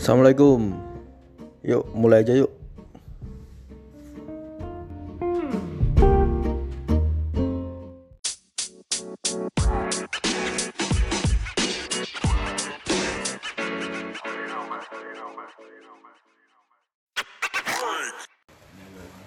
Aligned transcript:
Assalamualaikum. 0.00 0.72
Yuk, 1.60 1.84
mulai 1.92 2.24
aja 2.24 2.32
yuk. 2.32 2.48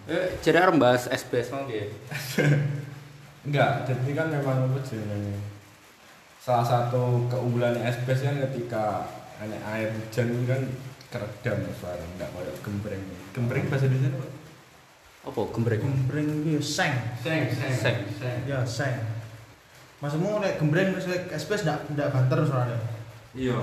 Eh, 0.10 0.42
jadi 0.42 0.58
harus 0.58 0.82
bahas 0.82 1.06
SBS 1.06 1.54
mau 1.54 1.70
ya. 1.70 1.86
Enggak, 3.46 3.86
jadi 3.86 4.10
kan 4.18 4.28
memang 4.34 4.74
apa 4.74 4.82
jenenge 4.82 5.38
salah 6.42 6.66
satu 6.66 7.30
keunggulan 7.30 7.78
SPS 7.78 8.26
kan 8.26 8.42
ketika 8.50 9.06
ada 9.42 9.58
air 9.74 9.90
hujan 9.94 10.28
itu 10.30 10.46
kan 10.46 10.62
keredam 11.14 11.58
suara 11.78 12.02
enggak 12.18 12.30
kayak 12.34 12.58
gembreng. 12.66 13.04
Gembreng 13.38 13.66
bahasa 13.70 13.86
Indonesia 13.86 14.18
apa? 14.18 14.28
Apa 15.30 15.42
gembreng? 15.54 15.82
Gembreng 15.82 16.28
iki 16.42 16.52
ya 16.58 16.62
seng. 16.62 16.94
Seng, 17.22 17.42
Seng. 17.54 17.98
Ya 18.50 18.60
seng. 18.66 18.98
Maksudmu 20.02 20.42
nek 20.42 20.58
gembreng 20.58 20.98
terus 20.98 21.08
nek 21.08 21.30
SPS 21.32 21.64
ndak 21.70 21.80
ndak 21.94 22.12
banter 22.12 22.40
soalnya. 22.44 22.80
Iya. 23.38 23.62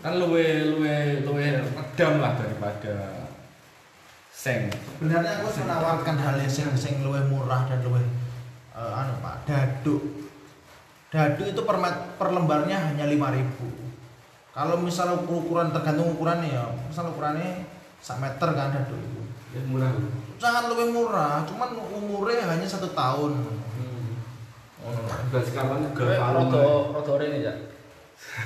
Kan 0.00 0.16
luwe 0.20 0.68
luwe 0.68 1.24
luwe 1.24 1.46
redam 1.64 2.12
lah 2.20 2.36
daripada 2.36 3.28
seng. 4.28 4.68
Sebenarnya 4.70 5.40
aku 5.40 5.48
menawarkan 5.64 6.16
hal 6.20 6.36
yang 6.38 6.52
sing 6.52 6.68
sing 6.76 7.00
luwih 7.00 7.24
murah 7.28 7.64
dan 7.68 7.80
luwih 7.82 8.04
eh, 8.76 9.00
anu 9.00 9.16
Pak, 9.24 9.48
daduk. 9.48 10.00
Daduk 11.10 11.46
itu 11.50 11.62
per, 11.66 11.76
per 12.14 12.28
lembarnya 12.30 12.78
hanya 12.94 13.04
5000 13.10 13.89
Kalau 14.50 14.82
misal 14.82 15.14
ukuran 15.22 15.70
tergantung 15.70 16.10
ukurannya 16.12 16.50
ya, 16.50 16.64
misal 16.86 17.14
ukurannya 17.14 17.64
sak 18.02 18.18
meter 18.18 18.48
kan 18.50 18.74
daduk 18.74 18.98
itu. 18.98 19.20
Ya 19.54 19.60
murah. 19.66 19.90
Sangat 20.40 20.64
lebih 20.72 20.90
murah, 20.90 21.44
cuman 21.46 21.70
umurnya 21.76 22.48
hanya 22.48 22.66
satu 22.66 22.90
tahun. 22.90 23.32
Oh, 24.80 24.96
berarti 25.28 25.52
kapan 25.52 25.84
Eh, 25.84 25.92
galvalum. 25.92 26.48
rodo 26.48 26.64
rodo 26.96 27.12
ini 27.20 27.44
ya. 27.44 27.52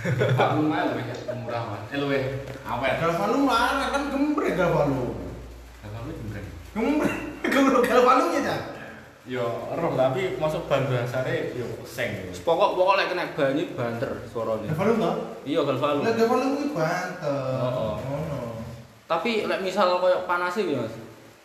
Galvalum 0.02 0.70
ae 0.70 0.82
luwe 0.90 1.02
murah 1.40 1.62
mas. 1.70 1.82
Eh 1.94 1.98
luwe 2.02 2.18
awet. 2.66 2.94
Galvalum 2.98 3.42
larang 3.46 3.90
kan 3.94 4.02
gembreng 4.10 4.54
galvalum. 4.58 5.14
Galvalum 5.80 6.10
gembreng. 6.10 6.46
Gembreng, 6.74 7.18
gembreng 7.54 7.84
galvalumnya 7.86 8.40
ya. 8.42 8.56
Yo, 9.24 9.40
roh 9.72 9.96
tapi 9.96 10.36
masuk 10.36 10.68
bahan 10.68 10.84
dasare 10.84 11.56
yo 11.56 11.64
seng. 11.88 12.28
Pokok 12.44 12.76
pokok 12.76 13.00
lek 13.00 13.08
kena 13.08 13.32
banyu 13.32 13.72
banter 13.72 14.12
suaranya. 14.28 14.68
Galvalum 14.68 15.00
toh? 15.00 15.14
Iya 15.48 15.60
galvalum. 15.64 16.04
Lah 16.04 16.12
galvalum 16.12 16.48
kuwi 16.60 16.68
banter. 16.76 17.56
Oh, 17.56 17.72
oh. 17.72 17.94
Ngono. 18.04 18.40
Tapi 19.08 19.48
lek 19.48 19.64
misal 19.64 19.96
koyo 19.96 20.28
panas 20.28 20.60
iki 20.60 20.76
Mas. 20.76 20.92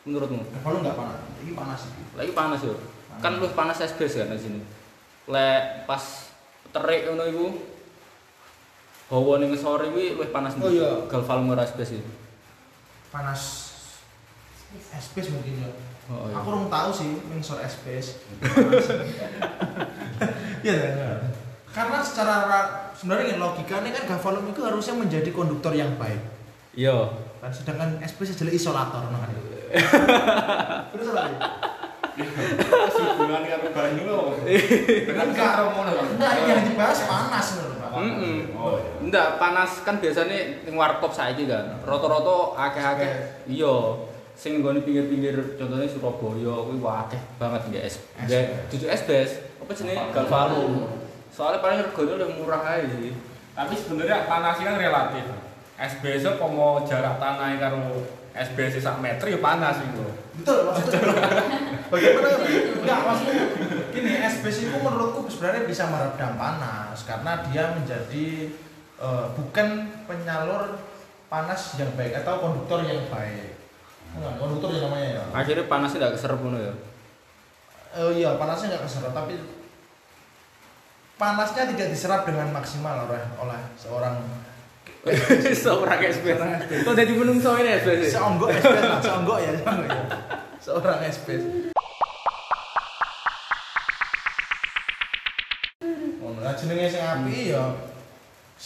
Menurutmu? 0.03 0.43
Galvalum 0.59 0.83
enggak 0.83 0.99
panas. 0.99 1.19
Ini 1.39 1.51
panas 1.55 1.81
iki. 1.87 2.01
Lagi 2.19 2.31
panas 2.35 2.59
yo. 2.67 2.75
Kan 3.23 3.39
lu 3.39 3.47
panas 3.55 3.79
SBS 3.79 4.27
kan 4.27 4.35
di 4.35 4.43
sini. 4.43 4.59
Lek 5.31 5.87
pas 5.87 6.03
terik 6.75 7.07
ngono 7.07 7.23
iku 7.31 7.47
hawa 9.07 9.39
ning 9.39 9.55
sore 9.55 9.87
kuwi 9.87 10.19
luwih 10.19 10.35
panas 10.35 10.59
Oh, 10.59 10.67
iya. 10.67 11.07
galvalum 11.07 11.55
ora 11.55 11.63
SBS 11.63 11.95
iki. 11.95 12.11
Panas 13.07 13.71
SPS 14.77 15.33
mungkin 15.33 15.53
ya. 15.57 15.69
Oh, 16.09 16.25
iya. 16.25 16.33
Aku 16.37 16.45
kurang 16.45 16.65
tahu 16.67 16.89
sih 16.91 17.09
mengsor 17.25 17.57
SPS. 17.59 18.05
Iya 20.59 20.75
ya. 20.75 20.91
Karena 21.71 22.03
secara 22.03 22.43
ra- 22.43 22.91
sebenarnya 22.91 23.31
ini 23.31 23.35
logikanya 23.39 23.95
kan 23.95 24.03
galvalum 24.11 24.51
itu 24.51 24.59
harusnya 24.59 24.91
menjadi 24.91 25.31
konduktor 25.31 25.71
yang 25.71 25.95
baik. 25.95 26.19
Iya. 26.75 27.15
Kan 27.39 27.47
sedangkan 27.55 28.03
SPS 28.03 28.35
adalah 28.35 28.51
isolator 28.51 29.03
nah 29.07 29.19
kan. 29.23 29.31
Terus 30.91 31.07
apa? 31.15 31.23
Hubungan 33.15 33.43
karo 33.47 33.67
banyu 33.71 34.03
lho. 34.03 34.19
Kan 35.07 35.29
karo 35.31 35.63
ngono 35.71 35.91
kan. 35.95 36.07
Nah, 36.19 36.31
ini 36.35 36.49
yang 36.51 36.63
dibahas 36.67 36.99
panas 37.07 37.47
loh, 37.55 37.79
Pak. 37.79 37.91
Mm-mm. 37.95 38.37
Oh, 38.59 38.75
iya. 38.75 39.07
Ndak 39.07 39.27
panas 39.39 39.71
kan 39.87 40.03
biasanya 40.03 40.67
ning 40.67 40.75
warkop 40.75 41.15
saiki 41.15 41.47
kan. 41.47 41.79
Rata-rata 41.87 42.59
akeh-akeh 42.59 43.13
iya 43.47 43.75
sing 44.39 44.63
nggone 44.63 44.79
pinggir-pinggir 44.87 45.59
contohnya 45.59 45.83
Surabaya 45.83 46.63
kuwi 46.63 46.79
akeh 46.79 47.21
banget 47.35 47.61
nggak 47.67 47.83
es. 47.83 47.95
Dudu 48.71 48.87
SBS, 48.87 49.31
apa 49.59 49.71
jenenge 49.75 50.15
Galvalum. 50.15 50.87
Soalnya 51.27 51.59
paling 51.59 51.83
regane 51.83 52.11
udah 52.15 52.29
murah 52.39 52.63
aja 52.63 52.87
sih. 52.87 53.11
Tapi 53.51 53.73
sebenarnya 53.75 54.23
panas 54.31 54.55
kan 54.63 54.79
relatif. 54.79 55.27
SBS 55.75 56.23
kok 56.39 56.51
mau 56.55 56.79
jarak 56.87 57.19
tanah 57.19 57.59
karo 57.59 58.07
SBS 58.31 58.79
sak 58.79 59.03
meter 59.03 59.27
ya 59.27 59.39
panas 59.43 59.83
itu. 59.83 60.07
Betul 60.39 60.71
maksudnya. 60.71 60.99
Bagaimana? 61.91 62.29
Enggak 62.79 62.99
maksudnya 63.03 63.43
gini, 63.91 64.11
SPS 64.23 64.71
itu 64.71 64.77
menurutku 64.79 65.27
sebenarnya 65.27 65.67
bisa 65.67 65.83
meredam 65.91 66.39
panas 66.39 67.03
karena 67.03 67.43
dia 67.51 67.75
menjadi 67.75 68.27
eh, 69.03 69.25
bukan 69.35 69.67
penyalur 70.07 70.79
panas 71.27 71.75
yang 71.75 71.91
baik 71.99 72.23
atau 72.23 72.39
konduktor 72.39 72.87
yang 72.87 73.03
baik. 73.11 73.58
Enggak, 74.17 74.33
konduktor 74.41 74.69
yang 74.73 74.83
namanya 74.89 75.07
ya. 75.19 75.23
Akhirnya 75.35 75.65
panasnya 75.69 75.97
nggak 76.01 76.13
keserap 76.17 76.39
ngono 76.41 76.57
ya. 76.57 76.73
Eh, 77.89 78.11
iya, 78.21 78.29
panasnya 78.37 78.67
nggak 78.73 78.85
keserap 78.85 79.11
tapi 79.13 79.33
panasnya 81.19 81.63
tidak 81.75 81.87
diserap 81.91 82.21
dengan 82.23 82.47
maksimal 82.55 83.09
oleh 83.09 83.21
oleh 83.37 83.59
seorang 83.75 84.15
Seorang 85.63 85.99
SBS. 86.03 86.39
Kok 86.83 86.91
jadi 86.91 87.13
menungso 87.15 87.55
ini 87.55 87.71
SBS? 87.79 88.19
seonggok 88.19 88.51
SPS 88.51 88.83
lah, 88.83 88.99
ya, 88.99 88.99
seonggok 88.99 89.39
ya. 89.39 89.51
Seorang 90.59 90.99
SPS. 91.07 91.68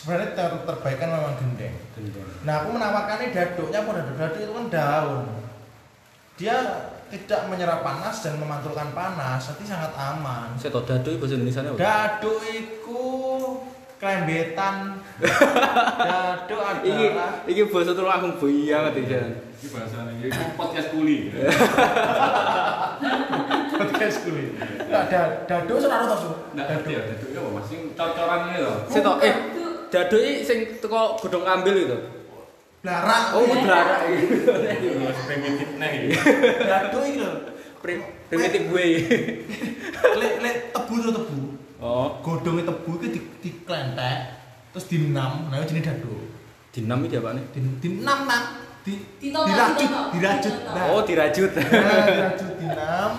Sebenarnya 0.04 0.36
ter 0.36 0.52
terbaik 0.68 1.00
kan 1.00 1.10
memang 1.16 1.36
gendeng. 1.40 1.76
Nah, 2.44 2.54
aku 2.60 2.76
menawarkannya 2.76 3.32
daduknya 3.32 3.88
pun 3.88 3.96
daduk 3.96 4.20
daduk 4.20 4.40
itu 4.44 4.52
kan 4.52 4.66
daun. 4.68 5.24
Dia 6.36 6.58
tidak 7.08 7.48
menyerap 7.48 7.88
panas 7.88 8.20
dan 8.20 8.36
memantulkan 8.36 8.92
panas, 8.92 9.48
jadi 9.48 9.64
sangat 9.64 9.96
aman. 9.96 10.60
Saya 10.60 10.76
tahu 10.76 10.84
dadu 10.84 11.24
bahasa 11.24 11.40
Indonesia 11.40 11.64
apa? 11.64 11.80
Daduk 11.80 12.40
iku 12.52 13.04
klembetan. 13.96 15.00
Daduk 16.04 16.60
Iki 16.84 17.06
adalah 17.16 17.32
iki 17.48 17.64
bahasa 17.72 17.96
tuh 17.96 18.04
langsung 18.04 18.36
buyang 18.36 18.92
banget 18.92 19.08
ya. 19.08 19.24
Ini 19.40 19.68
bahasa 19.72 19.98
ini 20.12 20.28
podcast 20.60 20.88
kuli. 20.92 21.32
podcast 23.80 24.18
kulit. 24.28 24.52
Nah, 24.92 25.08
da- 25.08 25.48
daduk 25.48 25.80
to, 25.80 25.88
Su. 26.20 26.30
Nggak 26.52 26.68
ngerti 26.68 26.92
ya, 26.92 27.02
itu 27.16 27.40
apa 27.40 27.50
mas? 27.56 27.72
Yang 27.72 27.84
cocoran 27.96 28.40
ini 28.52 28.58
loh. 28.60 28.78
Saya 28.92 29.02
tahu 29.06 29.16
eh 29.24 29.63
dadu 29.94 30.18
iki 30.18 30.42
sing 30.42 30.60
teko 30.82 31.22
godhong 31.22 31.46
ambil 31.46 31.78
itu. 31.78 31.98
Blarak. 32.82 33.38
Oh, 33.38 33.46
belara 33.46 34.02
iki. 34.10 34.26
Primitif 35.30 35.70
nih. 35.78 36.18
Daduk 36.66 37.04
iki 37.06 37.22
lho. 37.22 37.32
Prim- 37.78 38.10
Primitif 38.28 38.62
gue. 38.66 38.86
Lek 40.18 40.34
lek 40.42 40.56
tebu 40.74 40.94
to 40.98 41.10
tebu. 41.14 41.40
Oh, 41.78 42.18
Godhonge 42.26 42.66
tebu 42.66 42.92
iki 42.98 43.08
di 43.14 43.20
diklentek 43.40 44.18
terus 44.74 44.90
dinam, 44.90 45.54
nah 45.54 45.62
jenenge 45.62 45.86
daduk. 45.86 46.34
dinam 46.74 47.06
iki 47.06 47.22
apa 47.22 47.38
nih? 47.38 47.46
Di 47.54 47.60
dinam 47.86 48.26
nang 48.26 48.44
di 48.82 48.98
dirajut, 49.22 49.90
dirajut. 50.18 50.56
Oh, 50.90 51.06
dirajut. 51.06 51.52
Nah, 51.54 52.06
dirajut 52.10 52.52
dinam 52.58 53.12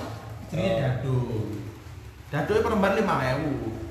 jenenge 0.51 0.73
daduk. 0.83 1.55
Daduk 2.35 2.59
per 2.59 2.71
lembar 2.75 2.91
5000. 2.99 3.84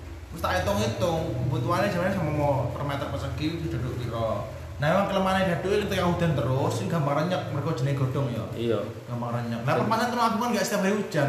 Terus 0.43 0.59
tak 0.59 0.59
hitung-hitung, 0.67 1.47
kebutuhannya 1.47 1.87
sebenarnya 1.87 2.19
sama 2.19 2.31
mau 2.35 2.67
per 2.75 2.83
meter 2.83 3.07
persegi 3.07 3.63
itu 3.63 3.71
daduk 3.71 3.95
piro. 3.95 4.43
Nah, 4.75 4.91
emang 4.91 5.07
kelemahannya 5.07 5.47
daduk 5.55 5.71
itu 5.71 5.87
ketika 5.87 6.03
hujan 6.03 6.35
terus, 6.35 6.73
sing 6.75 6.91
gampang 6.91 7.15
renyek 7.15 7.47
mereka 7.55 7.79
jenenge 7.79 8.03
godhong 8.03 8.27
ya. 8.27 8.43
Iya. 8.51 8.79
gampang 9.07 9.39
renyek. 9.39 9.63
Nah, 9.63 9.79
permasalahan 9.79 10.11
itu 10.11 10.19
aku 10.19 10.37
kan 10.43 10.49
nggak 10.51 10.65
setiap 10.67 10.81
hari 10.83 10.99
hujan. 10.99 11.27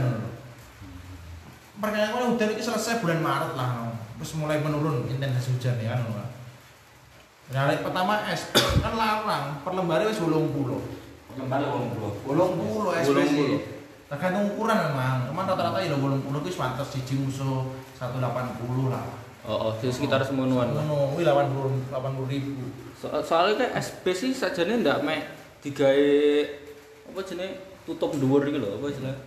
Perkiraan 1.78 2.26
hujan 2.26 2.49
itu 2.58 2.62
selesai 2.66 2.99
bulan 2.99 3.22
Maret 3.22 3.52
lah, 3.55 3.69
no. 3.78 3.87
terus 4.19 4.34
mulai 4.34 4.58
menurun 4.58 5.06
intensitas 5.06 5.46
hujan 5.55 5.78
ya 5.78 5.94
kan. 5.94 6.02
no. 6.11 6.26
Nah, 7.55 7.70
pertama 7.70 8.19
es 8.34 8.50
kan 8.82 8.99
larang, 8.99 9.62
per 9.62 9.72
lembarnya 9.78 10.11
wis 10.11 10.19
80. 10.19 11.38
Kembali 11.38 11.64
uang 11.70 11.87
dulu. 11.94 12.11
80 12.34 12.99
es 12.99 13.06
80. 13.06 13.74
Tergantung 14.14 14.55
ukuran 14.55 14.78
memang. 14.78 15.26
Cuman 15.26 15.44
rata-rata 15.50 15.82
ya 15.82 15.99
80 15.99 16.22
itu 16.22 16.50
pantas 16.55 16.88
siji 16.94 17.19
musuh 17.19 17.66
180 17.99 18.22
lah. 18.94 19.05
Oh, 19.44 19.69
oh, 19.69 19.72
di 19.76 19.90
sekitar 19.90 20.25
semonoan 20.25 20.72
lah. 20.72 20.87
Ngono, 20.87 21.19
kuwi 21.19 21.26
80 21.26 21.90
80 21.93 22.32
ribu. 22.32 22.64
So, 22.96 23.11
soalnya 23.20 23.66
kan 23.66 23.69
SBS 23.82 24.16
sih 24.25 24.32
sajane 24.32 24.81
ndak 24.81 25.05
mek 25.05 25.20
digawe 25.61 26.08
apa 27.12 27.20
jenenge 27.26 27.61
tutup 27.84 28.16
dhuwur 28.16 28.49
iki 28.49 28.56
lho, 28.56 28.81
apa 28.81 28.87
jenenge? 28.88 29.20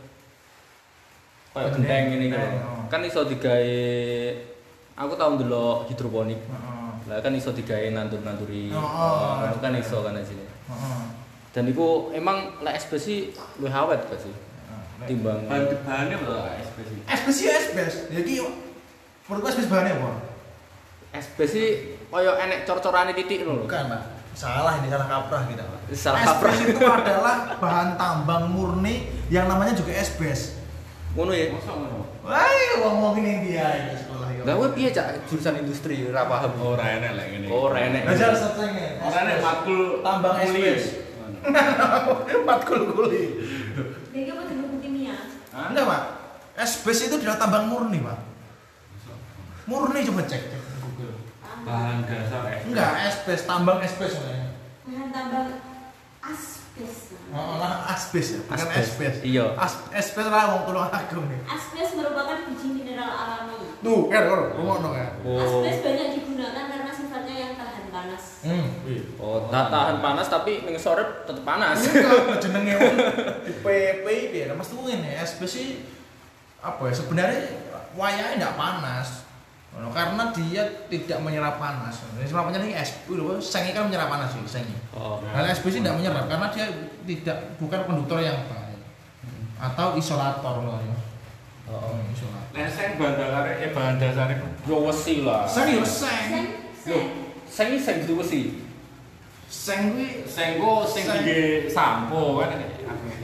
Kayak 1.54 1.70
gendeng 1.78 2.06
ini 2.18 2.26
gitu. 2.34 2.42
oh. 2.42 2.82
Kan 2.90 3.02
iso 3.06 3.22
digawe 3.30 3.78
aku 4.98 5.14
tau 5.14 5.38
ndelok 5.38 5.86
hidroponik. 5.94 6.42
Lah 7.06 7.22
kan 7.22 7.38
iso 7.38 7.54
digawe 7.54 7.86
nandur-nanduri. 7.94 8.74
Oh, 8.74 8.82
oh, 8.82 9.46
Oh, 9.46 9.60
kan 9.62 9.74
oh. 9.74 9.84
iso 9.84 10.02
kan 10.02 10.18
sini. 10.26 10.42
Heeh. 10.46 11.02
Dan 11.54 11.70
itu 11.70 12.10
emang 12.14 12.58
lek 12.66 12.78
SBS 12.78 13.04
sih 13.06 13.20
luwih 13.62 13.74
awet 13.74 14.02
gak 14.10 14.22
sih? 14.22 14.34
Timbang 15.06 15.46
bahan 15.46 15.64
bahannya 15.86 16.18
apa 16.18 16.58
SPS 16.58 16.90
SBS 17.06 17.38
ya 17.38 17.52
SBS. 17.62 17.96
Jadi 18.10 18.32
menurutku 19.30 19.48
SBS 19.54 19.70
bahannya 19.70 19.94
apa? 19.94 20.10
SBS 21.14 21.50
sih 21.54 21.68
koyo 22.10 22.34
enek 22.34 22.66
cor-corane 22.66 23.14
titik 23.14 23.46
lho. 23.46 23.62
Bukan, 23.62 23.84
Pak. 23.94 24.02
Salah 24.34 24.82
ini 24.82 24.90
salah 24.90 25.06
kaprah 25.06 25.46
kita, 25.46 25.62
Pak. 25.62 25.80
Salah 25.94 26.20
SBS 26.26 26.34
kaprah. 26.34 26.56
itu 26.74 26.86
adalah 26.86 27.36
bahan 27.62 27.90
tambang 27.94 28.50
murni 28.50 29.06
yang 29.30 29.46
namanya 29.46 29.78
juga 29.78 29.94
SBS. 29.94 30.58
Ngono 31.14 31.34
ya. 31.34 31.54
masa 31.54 31.74
ngono 31.74 32.02
Wah, 32.22 32.44
ngomong 32.84 33.16
ini 33.22 33.48
dia 33.48 33.68
ini 33.88 33.94
sekolah 33.96 34.28
ya. 34.34 34.42
Lah 34.44 34.54
kowe 34.58 34.70
piye 34.74 34.90
cak 34.92 35.30
jurusan 35.30 35.62
industri 35.62 36.04
ora 36.04 36.26
paham. 36.26 36.52
ora 36.60 36.86
enak 36.98 37.12
lah 37.16 37.26
ngene 37.30 37.48
Oh, 37.48 37.70
ora 37.70 37.80
enek. 37.86 38.02
Belajar 38.04 38.34
setrengnya. 38.34 39.00
ora 39.00 39.18
enak 39.24 39.38
matkul 39.40 39.82
tambang 40.02 40.36
kuliah. 40.42 40.74
SBS. 40.74 40.86
Matkul 42.50 42.82
kuliah. 42.92 43.30
Dia 44.12 44.34
apa 44.34 44.44
dengan 44.44 44.78
kimia? 44.84 45.16
Enggak, 45.78 45.94
Pak. 45.94 46.04
SBS 46.58 47.00
itu 47.06 47.16
adalah 47.22 47.38
tambang 47.38 47.70
murni, 47.70 48.02
Pak. 48.02 48.18
Murni 49.70 50.02
coba 50.10 50.26
cek 50.26 50.42
cek 50.50 50.64
bahan 51.62 52.02
dasar 52.10 52.50
eh 52.50 52.66
Enggak, 52.66 52.92
SBS, 53.14 53.46
tambang 53.46 53.78
SBS 53.86 54.18
namanya. 54.18 54.50
Bahan 54.90 55.10
tambang 55.14 55.48
asbes. 56.26 56.98
Oh, 57.30 57.62
lah 57.62 57.94
asbes 57.94 58.28
ya, 58.34 58.40
bukan 58.42 58.58
Asbes. 58.58 58.90
SBS. 58.90 59.16
Iya. 59.22 59.46
As 59.54 59.86
asbes 59.94 60.26
lah 60.26 60.58
wong 60.58 60.66
tulung 60.66 60.90
aku 60.90 61.22
nih. 61.30 61.40
Asbes 61.46 61.90
merupakan 61.94 62.38
biji 62.50 62.68
mineral 62.74 63.14
alami. 63.14 63.62
Tuh, 63.78 64.10
kan 64.10 64.22
karo 64.26 64.58
rumokno 64.58 64.90
kan. 64.98 65.14
Oh. 65.22 65.38
Asbes 65.38 65.78
banyak 65.86 66.08
digunakan 66.18 66.66
karena 66.74 66.90
sifatnya 66.90 67.36
yang 67.38 67.54
tahan 67.54 67.86
panas. 68.08 68.24
Hmm. 68.48 68.68
Oh, 69.20 69.52
tak 69.52 69.68
tahan 69.68 69.98
panas 70.00 70.28
tapi 70.32 70.64
ning 70.64 70.80
sore 70.80 71.04
tetep 71.28 71.44
panas. 71.44 71.84
Jenenge 72.44 72.74
wong 72.80 72.96
di 73.44 73.54
PP 73.60 74.06
piye? 74.32 74.48
Mas 74.56 74.72
tuh 74.72 74.88
ini 74.88 75.20
asbes 75.20 75.52
sih 75.52 75.84
apa 76.64 76.88
ya 76.88 76.94
sebenarnya 76.96 77.42
wayangnya 78.00 78.40
enggak 78.40 78.56
panas. 78.56 79.28
Ono, 79.78 79.94
karena 79.94 80.32
dia 80.34 80.64
tidak 80.90 81.20
menyerap 81.22 81.60
panas. 81.60 82.02
Ini 82.18 82.26
sebabnya 82.26 82.58
ini 82.64 82.74
es, 82.74 83.04
udah 83.12 83.38
seng 83.38 83.68
kan 83.76 83.86
menyerap 83.86 84.10
panas 84.10 84.34
sih, 84.34 84.42
seng. 84.48 84.66
Oh. 84.96 85.22
Hal 85.22 85.44
SBS 85.54 85.78
ini 85.78 85.86
tidak 85.86 86.02
menyerap 86.02 86.26
karena 86.26 86.48
dia 86.50 86.66
tidak 87.06 87.38
bukan 87.62 87.86
konduktor 87.86 88.24
yang 88.24 88.48
baik 88.48 88.80
atau 89.60 89.94
isolator 90.00 90.66
loh 90.66 90.80
ya. 90.82 90.98
Oh. 91.68 91.94
Hmm, 91.94 92.10
isolator. 92.10 92.56
Nek 92.56 92.72
sing 92.74 92.90
bahan 92.96 93.14
dasar 93.20 93.44
eh 93.54 93.70
bahan 93.76 93.96
dasar 94.00 94.28
Yo 94.66 94.78
wesi 94.88 95.22
lah. 95.22 95.46
Seng 95.46 95.76
yo 95.76 95.84
seng. 95.84 96.58
Seng, 97.58 97.74
Loh, 97.74 97.82
seng. 97.82 97.96
kudu 98.06 98.14
wesi. 98.22 98.42
Seng 99.50 99.98
kuwi 99.98 100.22
sing 100.30 100.62
go 100.62 100.86
sing 100.86 101.10
Seng. 101.10 101.26
dige 101.26 101.66
sampo 101.66 102.38
kan 102.38 102.54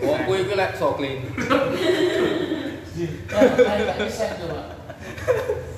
Oh, 0.02 0.18
kuwi 0.26 0.42
kuwi 0.44 0.58
lek 0.58 0.74
sokling. 0.74 1.22
Kayak 3.30 4.10
seng 4.10 4.32
coba. 4.42 4.62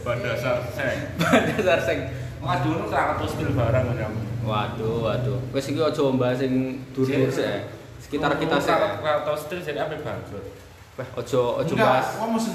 bahan 0.05 0.19
dasar 0.21 0.61
sing 0.69 0.97
Dasar 1.59 1.79
sing. 1.83 1.99
Waduh, 2.39 2.77
nu 2.77 2.85
kerakat 2.87 3.25
stil 3.25 3.49
barang 3.51 3.85
kan 3.91 4.13
Waduh, 4.45 5.01
waduh. 5.03 5.39
Wis 5.49 5.65
iki 5.67 5.81
aja 5.81 6.03
mbahas 6.07 6.39
sing 6.39 6.79
dur-dur 6.93 7.27
sik. 7.27 7.65
Sekitar 7.99 8.37
kita 8.37 8.55
sik. 8.55 8.71
eh. 8.71 8.91
kerakat 9.01 9.35
stil 9.35 9.59
jadi 9.59 9.83
apa 9.83 9.97
bangkrut 9.97 10.45
Wah, 10.95 11.07
aja 11.19 11.41
aja 11.59 11.73
Enggak, 11.75 11.89
bahas. 11.91 12.07
kamu 12.15 12.31
mesti 12.39 12.49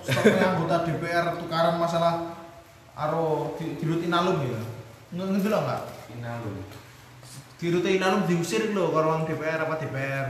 stoknya 0.00 0.46
anggota 0.56 0.76
DPR 0.88 1.26
tukaran 1.36 1.76
masalah 1.76 2.32
aro 2.96 3.52
di, 3.60 3.76
di 3.76 3.84
rutin 3.84 4.08
alum 4.08 4.40
ya. 4.40 4.56
Nggak 5.14 5.26
ngerti 5.30 5.48
lo 5.48 5.58
enggak? 5.62 5.82
inalum 6.10 6.54
Di 7.54 7.66
rutin 7.70 7.96
inalum 8.02 8.22
diusir 8.26 8.74
lo 8.74 8.90
ke 8.90 8.98
ruang 8.98 9.22
DPR 9.24 9.62
apa 9.62 9.74
DPR. 9.78 10.26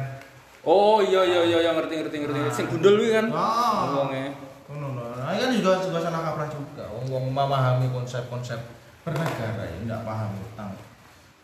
Oh 0.64 1.00
iya 1.00 1.24
iya 1.24 1.40
iya 1.44 1.58
iya, 1.64 1.70
ngerti 1.72 2.04
ngerti 2.04 2.16
ngerti. 2.24 2.38
Ah. 2.40 2.52
Sing 2.52 2.68
gundul 2.68 3.00
kuwi 3.00 3.16
kan. 3.16 3.26
Ah. 3.32 3.88
Wonge. 3.96 4.36
Ngono 4.68 4.86
no. 4.96 5.04
Nah, 5.16 5.32
ini 5.32 5.40
kan 5.40 5.50
juga 5.56 5.70
juga 5.80 5.98
salah 6.04 6.20
kaprah 6.20 6.48
juga. 6.52 6.84
Wong 6.92 7.04
wong 7.08 7.24
memahami 7.32 7.88
konsep-konsep 7.92 8.60
bernegara 9.04 9.64
ya 9.64 9.76
enggak 9.80 10.00
paham 10.04 10.36
utang. 10.40 10.72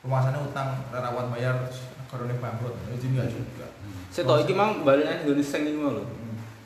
Pemasannya 0.01 0.41
utang 0.41 0.69
rawat 0.93 1.27
bayar 1.33 1.57
korone 2.09 2.37
bangkrut. 2.37 2.77
Itu 2.93 3.07
enggak 3.13 3.29
juga. 3.33 3.67
Saya 4.13 4.25
tau 4.29 4.41
iki 4.41 4.53
mang 4.53 4.85
balene 4.85 5.25
nggone 5.25 5.41
sing 5.45 5.65
mau 5.81 5.97
lho. 5.97 6.05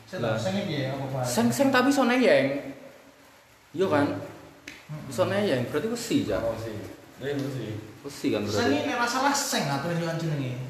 Saya 0.07 0.19
tahu 0.23 0.35
sengnya 0.39 0.63
piye 0.67 0.91
apa 0.91 1.05
Pak? 1.11 1.23
Seng 1.23 1.47
seng 1.51 1.67
tapi 1.71 1.91
iso 1.91 2.03
neyeng. 2.03 2.75
Iya 3.75 3.87
kan? 3.91 4.34
Iso 5.09 5.25
neyeng, 5.25 5.65
berarti 5.73 5.87
wesi 5.89 6.17
ja. 6.29 6.37
oh 6.45 6.53
sih 6.61 6.77
ini 7.17 7.47
sih 7.49 7.73
Wesi 8.05 8.27
kan 8.29 8.45
Seng 8.45 8.69
berarti. 8.69 8.85
ini 8.85 8.93
masalah 8.93 9.33
seng 9.33 9.65
atau 9.65 9.89
yang 9.89 10.13
jenenge? 10.19 10.61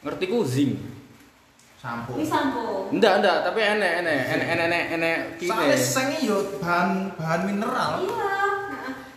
Ngerti 0.00 0.24
ku 0.32 0.40
zinc. 0.46 0.80
Sampo. 1.76 2.16
Ini 2.16 2.24
sampo. 2.24 2.88
Enggak, 2.88 3.20
enggak, 3.20 3.38
tapi 3.44 3.60
enek 3.60 3.92
enek 4.00 4.18
enek 4.32 4.48
enek 4.48 4.64
enek 4.64 4.84
enek 4.96 5.16
kine. 5.36 5.76
seng 5.76 6.08
ini 6.16 6.24
yo 6.24 6.56
bahan 6.56 7.12
bahan 7.20 7.40
mineral. 7.44 8.00
Iya. 8.00 8.32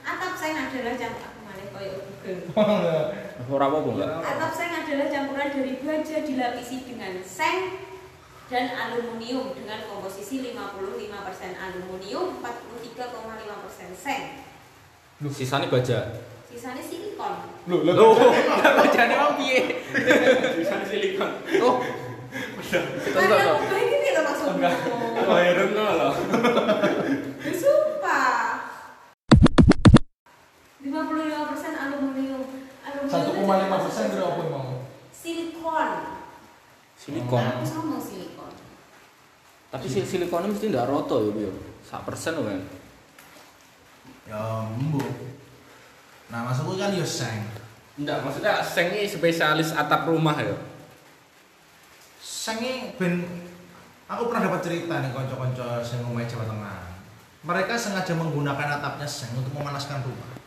Atap 0.03 0.33
seng 0.35 0.53
adalah 0.59 0.93
campuran 0.99 1.29
aku 1.31 1.39
malah 1.47 1.67
koyo 1.71 1.95
Google. 2.03 3.55
Ora 3.55 3.65
apa-apa 3.71 3.89
enggak? 3.95 4.09
Atap 4.19 4.51
seng 4.51 4.71
adalah 4.75 5.07
campuran 5.07 5.47
dari 5.55 5.73
baja 5.79 6.17
dilapisi 6.19 6.77
dengan 6.83 7.13
seng 7.23 7.57
dan 8.49 8.65
aluminium 8.73 9.53
dengan 9.53 9.85
komposisi 9.85 10.41
55% 10.41 11.05
aluminium, 11.53 12.41
43,5% 12.41 13.93
seng. 13.93 14.21
Sisane 15.29 15.69
baja. 15.69 16.17
Sisanya 16.49 16.81
silikon. 16.81 17.33
Loh, 17.69 17.85
Loh, 17.85 18.33
bajane 18.81 19.13
mau 19.13 19.37
piye? 19.37 19.85
bisa 20.57 20.81
silikon 20.89 21.29
Oh. 21.61 21.77
Karena 22.69 23.57
aku 23.57 23.73
ini 23.73 24.09
loh 24.13 24.23
maksudnya. 24.25 24.69
oh 25.29 25.37
Ya, 25.37 25.53
si 39.89 40.05
silikonnya 40.05 40.53
mesti 40.53 40.69
ndak 40.69 40.85
roto 40.85 41.17
ya, 41.25 41.31
Bio. 41.33 41.51
Sak 41.81 42.05
persen 42.05 42.37
lho 42.37 42.45
kan. 42.45 42.61
Ya 44.29 44.41
embu. 44.77 45.01
Nah 46.29 46.45
maksudku 46.45 46.77
kan 46.77 46.93
yo 46.93 47.03
seng. 47.03 47.49
enggak 47.99 48.23
maksudnya 48.23 48.63
seng 48.63 48.95
ini 48.95 49.03
spesialis 49.03 49.75
atap 49.75 50.07
rumah 50.07 50.31
ya 50.39 50.55
Seng 52.23 52.63
ini 52.63 52.95
ben 52.95 53.27
aku 54.07 54.31
pernah 54.31 54.47
dapat 54.47 54.63
cerita 54.63 55.03
nih 55.03 55.11
konco-konco 55.11 55.83
sing 55.83 55.99
ngomong 56.07 56.23
Jawa 56.23 56.47
Tengah. 56.47 56.79
Mereka 57.43 57.75
sengaja 57.75 58.15
menggunakan 58.15 58.79
atapnya 58.79 59.07
seng 59.09 59.35
untuk 59.35 59.51
memanaskan 59.51 59.99
rumah. 60.07 60.39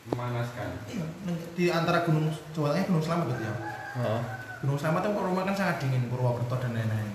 memanaskan 0.00 0.74
Iya, 0.90 1.06
di 1.54 1.64
antara 1.70 2.02
gunung 2.02 2.32
Jawa 2.50 2.74
Tengah 2.74 2.88
Gunung 2.90 3.04
Selamat 3.04 3.26
gitu 3.30 3.42
ya. 3.46 3.54
Heeh. 4.00 4.20
Gunung 4.64 4.78
Selamat 4.80 5.06
itu 5.06 5.20
rumah 5.22 5.44
kan 5.46 5.54
sangat 5.54 5.76
dingin, 5.78 6.10
Purwokerto 6.10 6.56
dan 6.58 6.74
lain-lain. 6.74 7.14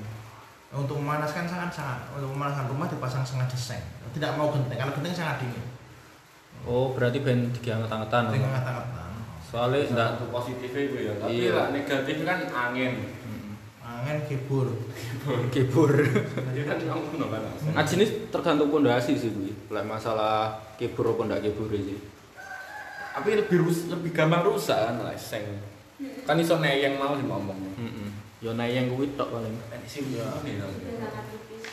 Untuk 0.75 0.99
memanaskan 0.99 1.47
sangat 1.47 1.71
sangat 1.71 1.99
untuk 2.11 2.29
memanaskan 2.29 2.67
rumah 2.67 2.85
dipasang 2.85 3.23
sengaja 3.23 3.55
seng. 3.55 3.79
Tidak 4.11 4.35
mau 4.35 4.51
genteng, 4.51 4.75
kalau 4.75 4.91
genteng 4.93 5.15
sangat 5.15 5.39
dingin. 5.39 5.63
Oh, 6.63 6.91
berarti 6.91 7.19
ben 7.19 7.47
dianget-angetan. 7.53 8.23
Dengan 8.29 8.51
kata-kata. 8.53 9.03
Soalnya 9.45 9.79
ndak 9.87 10.07
satu 10.13 10.25
positifnya 10.29 10.81
itu 10.83 10.97
ya 11.01 11.13
tapi 11.15 11.31
Iya. 11.37 11.51
lah 11.53 11.67
negatif 11.71 12.15
kan 12.21 12.39
angin 12.43 12.93
Angin 13.79 14.17
kibur. 14.25 14.67
kebur. 15.47 15.91
ya 16.57 16.63
kan 16.65 16.77
ngono 16.81 17.25
kan 17.29 17.41
Nah, 17.71 17.85
jenis 17.85 18.27
tergantung 18.27 18.67
pondasi 18.67 19.13
sih 19.13 19.29
kuwi. 19.29 19.53
Lek 19.69 19.85
masalah 19.85 20.57
kebur 20.75 21.13
apa 21.13 21.21
ndak 21.25 21.41
kebur 21.45 21.71
sih. 21.71 21.99
tapi 23.15 23.31
lebih 23.31 23.63
rus 23.63 23.87
lebih 23.87 24.11
gampang 24.11 24.43
rusak 24.43 24.75
kan 24.75 24.99
lah 24.99 25.15
seng 25.15 25.47
kan 26.27 26.35
iso 26.35 26.59
neyeng 26.59 26.99
mau 26.99 27.15
sih 27.15 27.23
ngomong 27.23 27.55
Heeh. 27.79 28.04
Yo 28.39 28.51
nayeng 28.53 28.91
kuwi 28.91 29.15
tok 29.15 29.31
paling. 29.31 29.55
ini 29.55 29.87
Itu 29.87 30.11
sangat 30.99 31.25
tipis. 31.31 31.63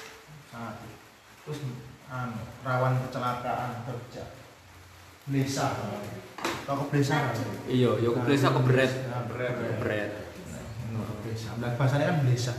Sangat. 0.48 0.76
Terus 1.42 1.58
anu, 2.06 2.38
rawan 2.62 3.02
kecelakaan 3.02 3.70
kerja. 3.82 4.24
Blesa. 5.24 5.66
Tahu 6.62 6.76
keblesa? 6.86 7.34
Iya, 7.66 7.90
yo 7.98 8.10
keblesa 8.12 8.50
kebret. 8.50 8.90
Nah, 9.06 9.26
Kebret, 9.26 9.54
ya. 9.54 9.66
Kebret. 9.74 10.10
Nah. 10.92 11.06
Nah, 11.58 11.70
bahasanya 11.74 12.06
kan 12.10 12.18
blesa. 12.22 12.54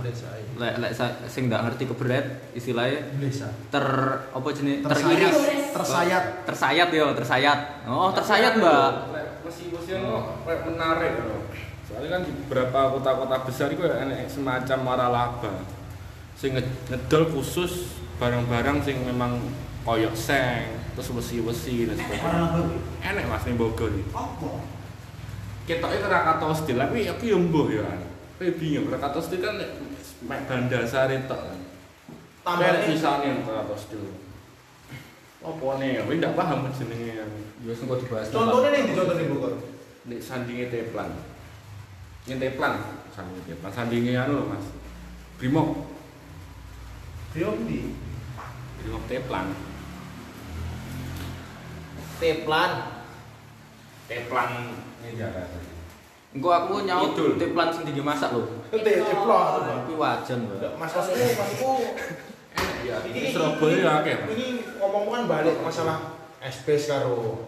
Blesa. 0.00 0.28
iya. 0.34 0.50
Lek 0.54 0.74
lek 0.78 0.92
sing 1.26 1.46
ndak 1.46 1.62
ngerti 1.66 1.84
kebret 1.86 2.26
istilahnya 2.52 3.10
Blesa. 3.18 3.50
ter 3.70 3.86
apa 4.30 4.48
jenis 4.50 4.82
Tersayat. 4.82 5.10
teriris 5.10 5.38
Tersayat. 5.74 6.24
tersayat 6.46 6.88
yo 6.90 7.06
tersayat 7.10 7.58
oh 7.84 8.14
tersayat 8.14 8.52
mbak 8.54 8.90
mesin-mesin 9.42 9.98
kayak 10.46 10.60
menarik 10.64 11.12
loh 11.20 11.42
soalnya 11.94 12.10
kan 12.10 12.22
di 12.22 12.32
beberapa 12.36 12.80
kota-kota 12.90 13.46
besar 13.46 13.70
itu 13.70 13.82
ada 13.82 14.02
semacam 14.26 14.78
waralaba 14.84 15.52
sing 16.34 16.50
nge- 16.52 16.74
ngedol 16.90 17.30
khusus 17.30 17.86
barang-barang 18.16 18.82
sing 18.82 18.98
memang 19.00 19.38
koyok 19.82 20.10
seng 20.12 20.74
terus 20.92 21.10
wesi-wesi 21.12 21.86
dan 21.86 21.94
sebagainya 21.94 22.66
enek 23.00 23.24
mas 23.24 23.42
ning 23.44 23.54
Bogor 23.54 23.90
iki 23.90 24.10
Apa? 24.10 24.50
ketoknya 25.64 26.02
Krakatau 26.02 26.50
Steel 26.50 26.76
tapi 26.76 27.06
aku 27.06 27.24
mbuh 27.30 27.66
yo 27.68 27.82
kan 27.82 28.02
tapi 28.34 28.50
bingung 28.52 28.86
Krakatau 28.86 29.18
Steel 29.18 29.38
kan 29.38 29.54
mek 29.54 29.70
bahan 30.46 30.66
dasar 30.66 31.06
tok 31.24 31.40
kan 31.44 31.58
Tambah 32.42 32.66
nih. 32.66 32.82
sisane 32.90 33.38
Krakatau 33.40 33.78
Steel 33.78 34.02
apa 35.40 35.66
nih 35.76 36.00
aku 36.00 36.10
ndak 36.14 36.34
paham 36.34 36.66
jenenge 36.70 37.22
Ya 37.64 37.72
sing 37.72 37.88
kok 37.88 37.96
dibahas. 37.96 38.28
Contohnya 38.28 38.68
nih 38.70 38.82
dicontoh 38.86 39.14
nih 39.14 39.26
Bogor. 39.26 39.52
nek 40.04 40.20
sandinge 40.20 40.68
Teplan 40.68 41.08
ini 42.24 42.34
Teplan 42.40 42.74
sandinge 43.12 43.42
Teplan 43.44 43.72
sandinge 43.72 44.12
anu 44.16 44.32
lho 44.40 44.44
mas 44.48 44.66
Brimob 45.36 45.68
Priok 47.36 47.56
di 47.68 47.92
Brimob 48.80 49.04
Teplan 49.10 49.46
Teplan. 52.14 52.70
Teplan 54.06 54.48
ini 55.02 55.18
Jakarta 55.18 55.58
Engko 56.34 56.50
aku 56.50 56.82
nyaut 56.82 57.14
Idul. 57.14 57.38
tiplan 57.38 57.70
sing 57.70 57.86
tinggi 57.86 58.02
masak 58.02 58.34
lho. 58.34 58.42
Te 58.74 58.78
Teplan. 58.82 59.86
Kuwi 59.86 59.94
wajan 59.94 60.50
lho. 60.50 60.74
Mas 60.74 60.90
maksudku 60.90 61.26
maksudku 61.38 61.72
ya 62.82 62.96
ini 63.06 63.30
Surabaya 63.30 63.76
ya 63.78 63.90
akeh. 64.02 64.16
Ini 64.34 64.46
ngomong 64.82 65.14
kan 65.14 65.22
balik 65.30 65.62
masalah 65.62 66.18
SPS 66.42 66.90
karo. 66.90 67.46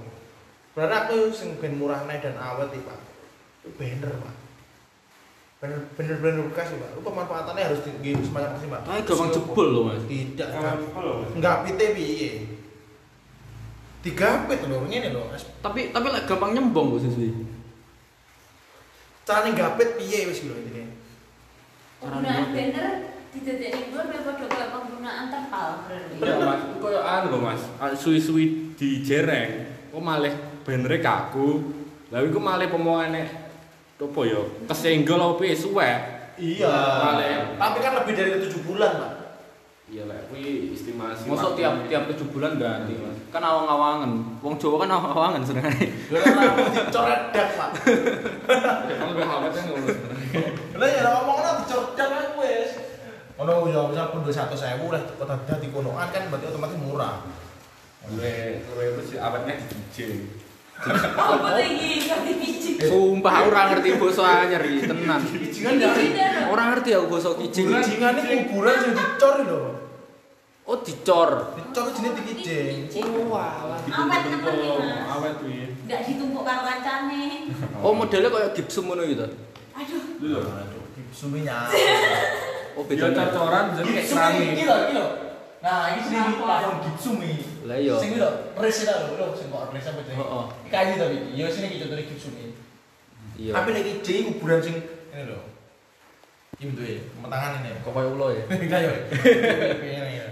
Berarti 0.77 0.95
aku 0.95 1.19
sing 1.35 1.59
ben 1.59 1.81
murah 1.81 2.07
naik 2.07 2.23
dan 2.23 2.37
awet 2.39 2.69
iki, 2.71 2.85
Pak. 2.85 3.01
Itu 3.65 3.69
bener, 3.81 4.13
Pak. 4.23 4.46
Bener 5.67 5.83
bener 5.99 6.17
bener 6.23 6.43
bekas 6.55 6.71
Pak. 6.71 6.89
Itu 6.95 7.01
pemanfaatannya 7.03 7.63
harus 7.67 7.81
tinggi 7.83 8.15
sih, 8.15 8.31
Pak? 8.31 8.63
Tapi 8.87 9.01
gampang 9.03 9.31
jebol 9.35 9.67
lho, 9.75 9.81
Mas. 9.91 10.03
Tidak, 10.07 10.49
enggak. 10.55 10.75
follow, 10.95 11.15
Mas. 11.27 11.31
Enggak 11.35 11.57
pite 11.67 11.87
piye. 11.99 12.31
Digapit 14.07 14.59
lho, 14.71 14.79
ngene 14.87 15.09
lho. 15.11 15.23
Tapi 15.59 15.91
tapi 15.91 16.07
lek 16.07 16.25
gampang 16.31 16.55
nyembong 16.55 16.95
kok 16.95 17.03
siswi. 17.03 17.35
Carane 19.27 19.51
gapit 19.59 19.99
piye 19.99 20.31
wis 20.31 20.47
lho 20.47 20.55
intine. 20.55 20.95
Penggunaan 21.99 22.55
banner 22.55 22.87
didadekne 23.35 23.91
dhuwur 23.91 24.05
mek 24.07 24.21
padha 24.23 24.47
kaya 24.47 24.67
penggunaan 24.71 25.25
terpal 25.29 25.69
berarti. 25.85 26.15
Iya 26.23 26.35
mas, 26.41 26.61
itu 26.63 26.77
kayak 26.81 27.05
anu 27.05 27.27
loh 27.35 27.41
mas, 27.45 27.63
suwi-suwi 28.01 28.45
dijereng, 28.77 29.51
kok 29.93 30.01
malah 30.05 30.35
benernya 30.65 31.01
kaku, 31.01 31.49
lalu 32.13 32.27
itu 32.33 32.41
malah 32.41 32.69
pemohonnya 32.69 33.46
apa 33.97 34.21
ya, 34.29 34.41
kesenggol 34.69 35.21
apa 35.21 35.43
ya, 35.45 35.57
suwe 35.57 35.91
Iya. 36.37 36.69
Tapi 37.57 37.79
kan 37.81 37.93
lebih 37.97 38.13
dari 38.13 38.37
7 38.45 38.69
bulan, 38.69 38.93
Pak. 39.01 39.13
Iya 39.87 40.03
lah, 40.11 40.19
kuwi 40.27 40.75
estimasi 40.75 41.31
Mosok 41.31 41.55
tiap 41.55 41.87
tiap 41.87 42.11
7 42.11 42.35
bulan 42.35 42.59
ganti, 42.59 42.99
Mas. 42.99 43.17
Kan 43.31 43.39
awang-awangan. 43.39 44.11
Wong 44.43 44.59
Jawa 44.59 44.83
kan 44.83 44.91
awang-awangan 44.91 45.47
senengane. 45.47 45.87
Lha 46.11 46.21
dicoret 46.75 47.23
dak, 47.31 47.55
Pak. 47.55 47.71
Kalau 48.99 49.13
gue 49.15 49.23
awetnya 49.23 49.63
ngono 49.71 49.87
sebenarnya. 49.87 50.41
Lah 50.75 50.89
ya 50.91 51.01
ngomongnya 51.07 51.51
dicoret 51.63 51.91
dak 51.95 52.11
ae 52.11 52.27
wis. 52.35 52.71
Ono 53.39 53.53
ya 53.71 53.81
misal 53.87 54.11
pun 54.11 54.27
200.000 54.27 54.91
lah 54.91 55.03
kota 55.07 55.35
dadi 55.47 55.69
konoan 55.71 56.09
kan 56.11 56.23
berarti 56.35 56.51
otomatis 56.51 56.79
murah. 56.83 57.23
Gue 58.11 58.61
itu 58.67 59.03
sih 59.07 59.19
awetnya 59.23 59.55
di 59.55 59.65
DJ. 59.71 59.97
Iki 60.77 61.89
dipicik? 62.05 62.75
Sumpah 62.85 63.33
aku 63.33 63.49
ora 63.49 63.63
ngerti 63.73 63.89
basa 63.97 64.23
anyar 64.45 64.63
iki 64.63 64.85
tenan. 64.85 65.21
Kijingan 65.25 65.75
dari 65.81 66.07
Ora 66.47 66.63
ngerti 66.71 66.91
aku 66.93 67.07
basa 67.11 67.29
kijing. 67.35 67.67
kijingan 67.73 68.15
ini 68.21 68.35
kuburan 68.47 68.77
sing 68.79 68.93
dicor 68.93 69.35
lho. 69.43 69.63
Oh 70.67 70.77
dicor. 70.83 71.31
Dicor 71.57 71.85
jenenge 71.97 72.21
dikijing. 72.21 72.93
Oh 72.93 72.93
iki, 72.93 73.01
Mas. 73.25 73.83
Awet 75.09 75.33
kuwi. 75.41 75.57
Enggak 75.87 76.01
ditumpuk 76.05 76.43
karo 76.45 76.63
kancane. 76.67 77.23
Oh 77.81 77.93
modelnya 77.95 78.29
kayak 78.29 78.51
gipsum 78.53 78.85
ngono 78.87 79.03
gitu. 79.07 79.27
Aduh, 79.73 80.03
Lho. 80.21 80.41
Oh 82.77 82.85
Beda 82.85 83.09
beda. 83.09 83.33
cocoran 83.33 83.73
jadi 83.73 83.89
kayak 83.89 84.05
Gipsum 84.05 84.17
keramik. 84.21 84.49
iki 84.53 84.65
lho, 84.69 84.77
iki 84.85 84.93
lho. 85.01 85.07
Nah, 85.65 85.97
iki 85.97 86.01
sing 86.05 86.21
gipsum 86.85 87.17
iki. 87.25 87.56
Lah 87.67 87.77
iya. 87.77 87.95
Sing 87.99 88.15
iki 88.15 88.19
lho, 88.23 88.31
res 88.55 88.79
itu 88.79 88.87
lho, 88.95 89.15
lho 89.19 89.27
sing 89.35 89.49
kok 89.51 89.75
res 89.75 89.87
apa 89.91 90.01
jenenge? 90.07 90.23
Heeh. 90.23 90.45
Iki 90.47 90.71
kayu 90.71 90.93
tapi. 90.95 91.17
Ya 91.35 91.47
sini 91.51 91.67
iki 91.67 91.79
contohnya 91.83 92.05
gipsum 92.07 92.33
iki. 92.39 92.51
Iya. 93.37 93.53
Tapi 93.53 93.69
lagi 93.75 93.93
jadi 94.07 94.21
kuburan 94.31 94.61
sing 94.63 94.77
ini 94.87 95.23
lho. 95.27 95.41
Iki 96.57 96.65
bentuke, 96.73 96.95
metangan 97.21 97.61
ini. 97.61 97.71
kok 97.83 97.91
koyo 97.91 98.09
ulo 98.15 98.27
ya. 98.31 98.43
Enggak 98.63 98.81
yo. 98.87 98.93
Ini 99.83 100.13
ya. 100.23 100.27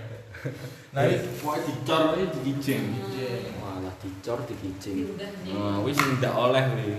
Nah, 0.95 1.03
ini 1.11 1.17
Pokoknya 1.43 1.61
dicor 1.67 2.03
ini 2.15 2.25
di 2.31 2.41
kijing. 2.47 2.83
kijing. 2.95 3.43
Walah 3.59 3.95
dicor 3.99 4.39
nih. 4.47 5.05
Nah, 5.51 5.79
wis 5.83 5.99
ndak 5.99 6.35
oleh 6.39 6.63
kuwi. 6.71 6.97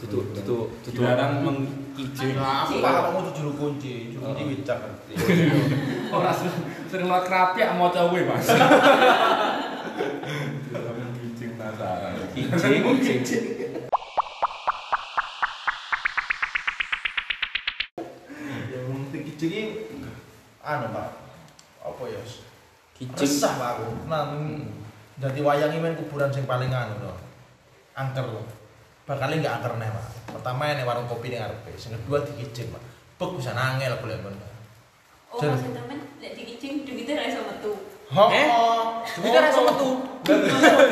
Tutu 0.00 0.18
tutu 0.34 0.58
tutu 0.82 0.98
Dilarang 0.98 1.44
mengkijing. 1.92 2.34
Nah, 2.40 2.64
aku 2.64 2.80
paham 2.80 3.02
kamu 3.12 3.18
tuh 3.28 3.32
juru 3.36 3.52
kunci, 3.60 3.92
juru 4.08 4.32
kunci 4.32 4.42
wicak 4.48 4.76
ngerti. 4.80 5.12
Ora 6.16 6.32
sering 6.32 6.56
sering 6.88 7.06
lo 7.08 7.20
krapiak 7.20 7.76
maca 7.76 8.08
kuwi, 8.08 8.24
Mas. 8.24 8.48
Mengkijing 10.72 11.50
penasaran. 11.60 12.16
kijing 12.32 12.82
kijing. 13.04 13.44
Ya 18.72 18.78
mesti 18.88 19.18
kijing 19.28 19.52
ini 19.52 20.08
anu 20.64 20.86
Pak. 20.96 21.08
Apa 21.84 22.02
ya? 22.08 22.22
Kijing. 22.96 23.20
Resah 23.20 23.52
Pak 23.60 23.68
aku. 23.76 23.84
Nah, 24.08 24.32
jadi 25.20 25.40
wayangi 25.44 25.76
main 25.76 25.96
kuburan 26.00 26.32
sing 26.32 26.48
paling 26.48 26.72
anu 26.72 26.96
to. 26.96 27.12
Angker. 27.92 28.24
Bakal 29.02 29.34
enggak 29.34 29.58
angker 29.58 29.74
nih 29.82 29.90
Pak. 29.90 30.04
Pertama 30.38 30.62
ini 30.70 30.86
warung 30.86 31.10
kopi 31.10 31.34
ning 31.34 31.42
ngarepe, 31.42 31.74
sing 31.74 31.90
kedua 31.90 32.22
dikijing 32.22 32.70
Pak. 32.70 32.82
Bek 33.18 33.30
bisa 33.34 33.50
nangel 33.50 33.98
boleh 33.98 34.14
ben. 34.22 34.34
Oh, 35.32 35.42
Mas 35.42 35.64
temen 35.64 35.98
lek 36.22 36.32
dikicing 36.38 36.86
duwite 36.86 37.18
ra 37.18 37.26
iso 37.26 37.42
metu. 37.42 37.72
Ho. 38.14 38.24
Eh? 38.30 38.46
Duwite 39.18 39.38
ra 39.42 39.48
iso 39.50 39.62
metu. 39.66 39.88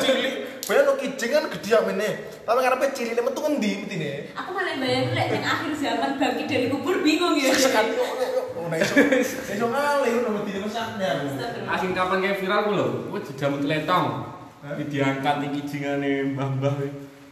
Cilik. 0.03 0.35
Bayang 0.67 0.87
no 0.87 0.93
kijing 0.99 1.31
kan 1.31 1.45
gede 1.55 1.71
amene. 1.79 2.11
Tapi 2.43 2.59
ngarepe 2.59 2.87
cilik 2.91 3.15
metu 3.15 3.41
ngendi 3.47 3.71
metine? 3.87 4.13
Aku 4.35 4.51
malah 4.59 4.75
bayangin 4.75 5.15
lek 5.15 5.27
yang 5.31 5.47
akhir 5.47 5.73
zaman 5.79 6.11
bangkit 6.19 6.47
dari 6.51 6.67
kubur 6.67 6.99
bingung 7.07 7.39
ya. 7.39 7.55
Sekali 7.55 7.95
yuk 7.95 8.11
yuk 8.19 8.31
yuk. 8.35 8.47
Oh, 8.59 8.67
nah 8.67 8.79
iso. 8.79 8.95
Ngalih 9.55 10.13
metine 10.35 10.59
mesaknya. 10.67 11.11
Astagfirullah. 11.31 11.75
Asing 11.79 11.93
kapan 11.95 12.19
kayak 12.27 12.37
viral 12.43 12.61
ku 12.67 12.71
lho, 12.75 12.87
kuwi 13.07 13.21
dijamut 13.23 13.63
letong. 13.71 14.07
Iki 14.61 14.85
diangkat 14.91 15.35
iki 15.47 15.63
kijingane 15.63 16.35
mbah-mbah 16.35 16.75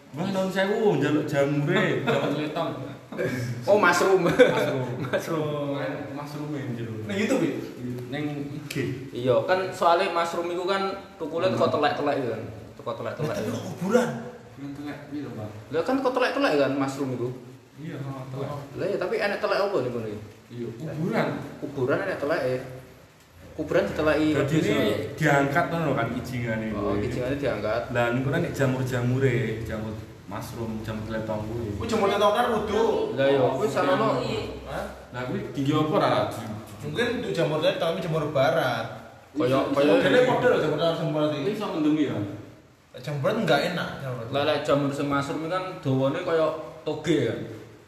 Mbah 0.09 0.29
tahun 0.33 0.49
1000 0.49 1.00
njaluk 1.05 1.25
jamure, 1.29 1.85
jamut 2.00 2.33
letong. 2.41 2.71
Oh 3.69 3.77
mushroom. 3.77 4.25
Masrum. 4.25 4.87
Mushroom. 5.05 5.77
Masrum 6.17 6.49
yang 6.55 6.71
jero. 6.77 6.95
Nah 7.05 7.15
YouTube 7.17 7.43
ya? 7.45 7.53
Neng 8.09 8.25
IG. 8.57 8.75
Iya 9.12 9.37
kan 9.45 9.69
soalnya 9.75 10.15
mushroom 10.15 10.49
itu 10.49 10.65
kan 10.65 10.97
tukule 11.21 11.50
kok 11.53 11.69
telek-telek 11.69 12.15
itu 12.25 12.29
kan. 12.33 12.43
Teko 12.79 12.93
telek-telek 12.95 13.37
Itu 13.37 13.50
itu. 13.53 13.61
kuburan. 13.75 14.09
Telek 14.59 14.99
piro, 15.12 15.31
Pak? 15.37 15.49
Lah 15.75 15.83
kan 15.85 15.97
kok 16.00 16.12
telek-telek 16.17 16.53
kan 16.57 16.73
mushroom 16.79 17.11
itu. 17.19 17.29
Iya, 17.79 17.97
oh, 18.00 18.25
telek. 18.33 18.49
Lah 18.81 18.87
ya 18.87 18.97
tapi 18.97 19.15
enek 19.21 19.38
telek 19.45 19.59
apa 19.61 19.77
nih 19.77 19.91
kono? 19.93 20.09
Iya, 20.49 20.69
kuburan. 20.79 21.27
Kuburan 21.61 21.99
enek 22.07 22.19
telek 22.23 22.41
e. 22.43 22.57
Kuburan 23.59 23.91
diteleki 23.91 24.38
Jadi 24.38 24.55
ini 24.71 24.79
diangkat 25.19 25.67
kan 25.67 25.83
kan 25.83 26.07
kijingane. 26.15 26.71
Oh, 26.71 26.95
kuwi. 26.95 27.11
kijingane 27.11 27.35
diangkat. 27.43 27.91
Lah 27.91 28.15
niku 28.15 28.31
kan 28.31 28.47
nek 28.47 28.55
jamur-jamure, 28.55 29.67
jamur 29.67 29.91
mushroom, 30.31 30.79
jamur 30.87 31.11
letong 31.11 31.43
kuwi. 31.50 31.75
Ku 31.75 31.83
jemput 31.91 32.15
tau 32.15 32.31
kan 32.38 32.55
wudu. 32.55 33.19
Lah 33.19 33.27
yo 33.27 33.59
kuwi 33.59 33.67
sanono 33.67 34.23
Hah? 34.71 35.11
Lah 35.11 35.27
kuwi 35.27 35.50
tinggi 35.50 35.75
apa 35.75 35.91
ora? 35.91 36.31
Mungkin 36.87 37.07
itu 37.19 37.35
jamur 37.35 37.59
tadi 37.59 37.83
tapi 37.83 37.99
jamur 37.99 38.31
barat. 38.31 38.87
Koyo 39.35 39.75
Modelnya 39.75 40.23
koyo 40.23 40.23
model 40.31 40.53
jamur 40.62 40.79
jamur 40.79 41.12
barat 41.19 41.31
Ini 41.35 41.43
ini. 41.43 41.50
iso 41.59 41.67
mendungi 41.67 42.05
ya. 42.15 42.19
Jamur 43.03 43.35
enggak 43.35 43.75
enak 43.75 43.91
jamur 44.07 44.23
lah 44.31 44.43
lek 44.47 44.62
jamur 44.62 44.91
sing 44.95 45.11
mushroom 45.11 45.50
kan 45.50 45.83
dawane 45.83 46.23
koyo 46.23 46.79
toge 46.87 47.27
kan. 47.27 47.41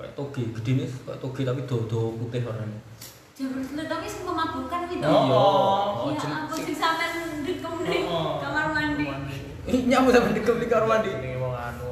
Kayak 0.03 0.17
toge, 0.19 0.43
gedine 0.57 0.85
kayak 1.07 1.21
toge 1.23 1.47
tapi 1.47 1.62
do-do 1.69 2.17
putih 2.19 2.43
warnane. 2.43 2.81
Jamur 3.40 3.64
seletong 3.64 4.04
sing 4.04 4.20
memabukkan 4.20 4.80
gitu. 4.92 5.00
Oh. 5.00 5.25
Iya. 5.25 5.32
Oh, 5.32 6.09
Ya 6.12 6.20
jen- 6.20 6.37
ampun 6.37 6.59
sing 6.61 6.76
sampean 6.76 7.11
ning 7.40 8.04
Oh. 8.04 8.37
kamar 8.37 8.76
mandi. 8.76 9.09
Ih, 9.64 9.80
nyamuk 9.88 10.12
sampe 10.12 10.37
di 10.37 10.44
kamar 10.44 10.85
mandi. 10.85 11.09
Ini 11.09 11.40
mau 11.40 11.56
anu. 11.56 11.88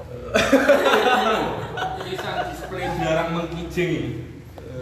tulisan 1.97 2.37
display 2.53 2.85
dilarang 2.85 3.29
mengkijing 3.33 3.89
ini. 3.89 4.11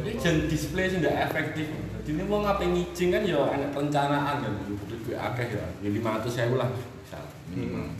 Ini 0.03 0.11
jen 0.19 0.51
display 0.51 0.91
sih 0.91 0.99
nggak 0.99 1.31
efektif. 1.31 1.71
Jadi 2.03 2.11
ini 2.13 2.23
mau 2.27 2.43
ngapain 2.43 2.75
ngijing 2.75 3.15
kan 3.15 3.23
ya 3.23 3.47
enak 3.47 3.71
perencanaan 3.71 4.43
kan. 4.43 4.53
Duit 4.67 5.07
duit 5.07 5.15
akeh 5.15 5.47
ya. 5.55 5.67
Ya 5.79 5.89
lima 5.89 6.19
ratus 6.19 6.35
ribu 6.35 6.59
lah 6.59 6.67
misal 6.67 7.23
minimal. 7.47 7.95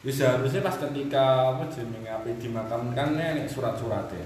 Jadi 0.00 0.12
seharusnya 0.14 0.64
pas 0.64 0.76
ketika 0.78 1.24
apa 1.52 1.68
jenenge 1.68 2.08
apa 2.08 2.32
dimakamkan 2.32 3.08
nek 3.12 3.44
surat-suratnya. 3.44 4.24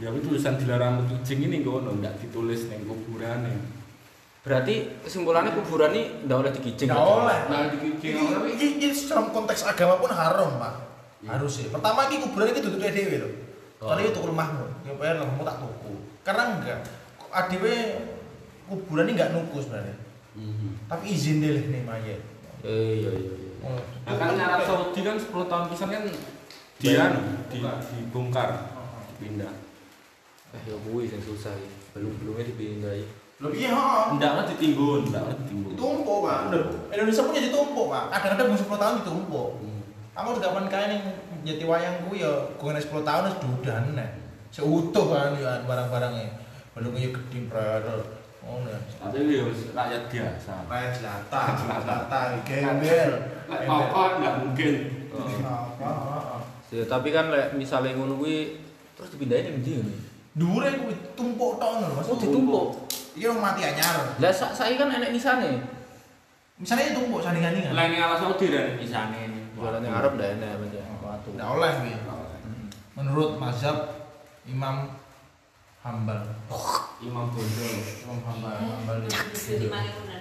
Ya 0.00 0.08
itu 0.08 0.32
tulisan 0.32 0.56
dilarang 0.56 1.04
mengkijing 1.04 1.44
ini 1.44 1.56
ngono 1.60 2.00
nggak 2.00 2.24
ditulis 2.24 2.72
neng 2.72 2.88
kuburan 2.88 3.44
Berarti 4.40 5.04
kesimpulannya 5.04 5.52
kuburan 5.52 5.92
ini 5.92 6.24
ndak 6.24 6.36
oleh 6.40 6.52
digijing. 6.56 6.88
Nggak 6.88 7.04
oleh. 7.04 7.40
Nah, 7.52 7.68
digijing 7.68 8.12
Ini, 8.16 8.32
tapi 8.32 8.48
ini, 8.56 8.66
ini 8.80 8.96
dalam 9.04 9.28
konteks 9.28 9.68
agama 9.68 10.00
pun 10.00 10.08
haram 10.08 10.56
pak. 10.56 10.74
Harus 11.28 11.60
sih 11.60 11.68
pertama 11.68 12.08
ini 12.08 12.24
kuburan 12.24 12.48
ini 12.48 12.64
tutup 12.64 12.80
dewi 12.80 13.16
loh. 13.20 13.32
Oh. 13.80 13.88
kalau 13.88 14.04
itu 14.04 14.12
tukul 14.12 14.36
mahmud 14.36 14.68
ya 14.84 14.92
bayar 14.96 15.24
lah 15.24 15.28
tak 15.40 15.56
tuku. 15.60 15.92
Karena 16.20 16.42
enggak 16.52 16.80
adiwe 17.32 17.74
kuburan 18.68 19.08
ini 19.08 19.12
enggak 19.20 19.32
nuku 19.36 19.56
sebenarnya. 19.60 19.96
Tapi 20.88 21.04
izin 21.12 21.44
deh 21.44 21.68
nih 21.68 21.84
mayat 21.84 22.20
Eh, 22.60 23.00
iya 23.00 23.10
iya 23.16 23.32
iya. 23.40 23.50
Oh, 23.64 23.80
Nah, 24.04 24.14
kan 24.20 24.36
Arab 24.36 24.60
Saudi 24.68 25.00
kan 25.00 25.16
10 25.16 25.32
tahun 25.32 25.64
pisan 25.72 25.88
kan 25.88 26.04
dia 26.80 27.12
di, 27.48 27.60
dibongkar, 27.60 28.48
dipindah. 29.16 29.52
Eh, 30.50 30.62
ya 30.66 30.76
kuwi 30.82 31.06
sing 31.06 31.22
susah 31.22 31.54
iki. 31.54 31.70
Belum-belumnya 31.94 32.44
dipindahi. 32.50 33.04
Loh 33.40 33.50
iya, 33.56 33.72
heeh. 33.72 34.04
Enggak 34.12 34.32
lah 34.36 34.44
ditimbun, 34.44 35.00
enggak 35.08 35.22
lah 35.24 35.34
ditimbun. 35.38 35.72
Ditumpuk, 35.72 36.18
Pak. 36.28 36.40
Indonesia 36.92 37.22
punya 37.24 37.40
ditumpuk, 37.40 37.86
Pak. 37.88 38.04
Kadang-kadang 38.12 38.46
mau 38.52 38.58
10 38.58 38.82
tahun 38.82 38.94
ditumpuk. 39.00 39.50
Hmm. 39.62 39.80
Kamu 40.12 40.28
udah 40.36 40.42
kapan 40.44 40.66
kaya 40.68 40.86
ning 40.92 41.02
jati 41.46 41.64
wayang 41.64 41.96
kuwi 42.04 42.20
ya 42.20 42.32
gue 42.60 42.70
10 42.76 43.08
tahun 43.08 43.22
wis 43.30 43.38
dudan 43.40 43.84
nek. 43.96 44.10
Seutuh 44.52 45.06
kan 45.08 45.32
ya 45.38 45.62
barang-barangnya. 45.64 46.28
Belum 46.76 46.92
ya 46.98 47.08
gede 47.08 47.38
brother. 47.48 48.00
Oh. 48.44 48.60
Tapi 49.00 49.32
ya 49.32 49.44
rakyat 49.48 50.02
biasa. 50.12 50.52
Kayak 50.68 50.90
jelata, 51.00 51.42
jelata, 51.56 52.20
gembel. 52.44 53.10
Lek 53.48 53.60
pokok 53.64 54.08
enggak 54.20 54.34
mungkin. 54.44 54.74
Ya, 56.70 56.84
tapi 56.86 57.08
kan 57.10 57.32
misale 57.56 57.96
ngono 57.96 58.20
kuwi 58.20 58.60
terus 58.94 59.16
dipindahin 59.16 59.56
ning 59.56 59.56
ndi 59.64 59.72
ngene? 59.80 60.09
Dure 60.30 60.70
kuwi 60.78 60.94
tumpuk 61.18 61.58
tok 61.58 61.82
lho, 61.82 61.88
Mas. 61.98 62.06
Oh, 62.06 62.14
ditumpuk. 62.14 62.66
Iya 63.18 63.34
orang 63.34 63.42
mati 63.50 63.66
anyar. 63.66 64.14
Lah 64.22 64.30
sak 64.30 64.54
saiki 64.54 64.78
kan 64.78 64.94
enek 64.94 65.10
nisane. 65.10 65.58
Misalnya 66.54 66.94
tumpuk 66.94 67.18
sandingan-sandingan. 67.18 67.74
Lain 67.74 67.98
ala 67.98 68.14
Saudi 68.14 68.46
dan 68.54 68.78
isane. 68.78 69.26
Jualan 69.58 69.82
yang 69.82 69.98
Arab 69.98 70.14
ndak 70.14 70.38
enek 70.38 70.70
aja. 70.70 70.82
Watu. 71.02 71.34
Nggak 71.34 71.48
oleh 71.50 71.70
kuwi. 71.82 71.94
Menurut 72.94 73.30
mazhab 73.42 73.76
Imam 74.46 74.94
Hambal. 75.82 76.20
Imam 77.00 77.26
Bondo. 77.32 77.68
Imam 78.04 78.20
Hambal, 78.22 78.54
Hambal. 78.60 78.96
Jadi 79.34 79.66
makin 79.66 79.92
benar. 80.04 80.20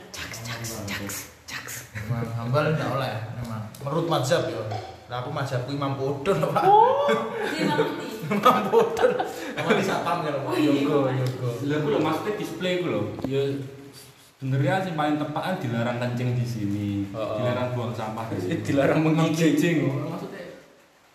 Imam 2.09 2.25
Hambal 2.33 2.63
enggak 2.73 2.89
oleh 2.97 3.13
memang. 3.37 3.63
Menurut 3.85 4.05
mazhab 4.09 4.49
ya. 4.49 4.63
Lah 5.09 5.25
aku 5.25 5.29
mazhabku 5.33 5.73
Imam 5.73 5.97
Bodon, 5.97 6.37
Pak. 6.53 6.63
Mati. 6.63 7.57
Imam 7.65 7.81
Bodon. 8.69 9.11
Emang 9.53 9.73
di 9.73 9.83
satpam 9.83 10.17
kan, 10.21 10.35
Pak. 10.41 10.53
Yogo, 10.57 11.07
yogo. 11.07 11.49
Lah 11.63 11.77
ku 11.79 11.87
lho 11.87 11.99
maksudnya 11.99 12.33
display 12.35 12.73
ku 12.79 12.87
lho. 12.89 13.01
Ya 13.23 13.41
sebenarnya 14.35 14.79
sih 14.81 14.93
paling 14.93 15.15
tepat 15.15 15.41
kan 15.41 15.55
dilarang 15.57 15.97
kencing 15.97 16.29
di 16.31 16.45
sini, 16.45 16.89
dilarang 17.11 17.75
buang 17.75 17.91
sampah 17.91 18.27
di 18.27 18.37
sini. 18.37 18.51
Eh, 18.51 18.59
dilarang 18.61 18.99
mengijing. 19.01 19.77
Maksudnya 19.87 20.41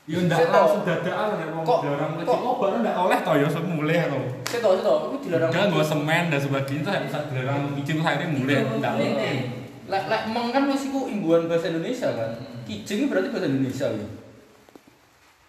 Ya 0.04 0.20
ndak 0.20 0.52
langsung 0.52 0.84
dadakan 0.84 1.40
nek 1.40 1.48
wong 1.48 1.64
Kok- 1.64 1.80
dilarang 1.80 2.10
kok- 2.12 2.18
kencing. 2.20 2.44
Oh, 2.44 2.54
baru 2.60 2.76
ndak 2.84 2.96
oleh 2.98 3.18
toh 3.24 3.34
ya 3.34 3.48
semule 3.48 3.96
to. 3.96 4.18
Seto, 4.44 4.68
seto, 4.76 4.92
aku 5.08 5.16
dilarang. 5.24 5.48
Udah 5.48 5.64
gak 5.72 5.86
semen 5.88 6.24
dan 6.28 6.40
sebagainya 6.40 6.80
tuh 6.84 6.92
bisa 7.00 7.18
dilarang 7.24 7.60
izin 7.72 7.96
terus 7.96 8.04
akhirnya 8.04 8.28
mulai 8.28 8.56
ndak 8.76 8.92
mungkin. 9.00 9.36
Lek 9.84 10.02
lek 10.04 10.22
emang 10.28 10.46
kan 10.52 10.62
wis 10.68 10.84
iku 10.84 11.08
imbuhan 11.08 11.48
bahasa 11.48 11.72
Indonesia 11.72 12.08
kan. 12.12 12.30
Kijing 12.68 13.08
berarti 13.08 13.28
bahasa 13.32 13.48
Indonesia 13.48 13.86
ya. 13.88 14.06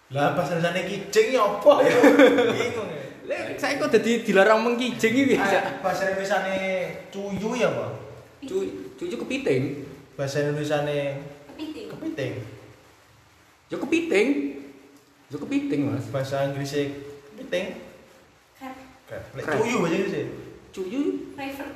Lah 0.06 0.38
bahasa 0.38 0.54
Indonesia 0.54 0.86
kijing 0.86 1.28
ya 1.34 1.42
apa 1.42 1.72
ya? 1.82 1.98
Bingung 2.54 2.88
ya. 2.88 3.02
Lek 3.26 3.58
saya 3.58 3.74
kok 3.74 3.90
dadi 3.90 4.22
dilarang 4.22 4.62
mengkijing 4.62 5.12
iki. 5.26 5.34
Ah, 5.34 5.82
Bahasa 5.82 6.06
Indonesia 6.06 6.38
cuyu 7.10 7.50
ya, 7.58 7.66
Pak. 7.74 7.90
Cuy, 8.46 8.66
cucu 8.94 9.16
kepiting. 9.18 9.82
Bahasa 10.14 10.46
Indonesia 10.46 10.86
Kepiting. 11.50 11.86
kepiting. 11.90 12.32
Ya 13.66 13.76
kepiting. 13.82 14.28
Ya 15.26 15.36
kepiting, 15.42 15.80
Mas. 15.90 16.06
Bahasa 16.14 16.46
Inggrisnya 16.46 16.86
kepiting. 17.34 17.66
Crab. 18.54 18.74
Crab. 19.10 19.58
cuyu 19.58 19.76
bahasa 19.82 19.94
Inggrisnya. 19.98 20.26
Cucu 20.70 21.00
River 21.34 21.66